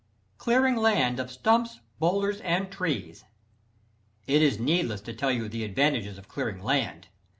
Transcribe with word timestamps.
= 0.23 0.37
Clearing 0.39 0.77
Land 0.77 1.19
of 1.19 1.29
Stumps, 1.31 1.79
Boulders 1.99 2.41
and 2.41 2.71
Trees. 2.71 3.23
It 4.25 4.41
is 4.41 4.57
needless 4.57 5.01
to 5.01 5.13
tell 5.13 5.29
you 5.31 5.47
the 5.47 5.63
advantages 5.63 6.17
of 6.17 6.27
clearing 6.27 6.59
land. 6.63 7.09